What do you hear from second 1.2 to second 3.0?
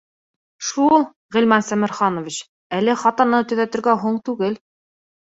Ғилман Сәмерханович, әле